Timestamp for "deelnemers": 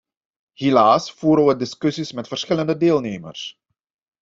2.77-3.59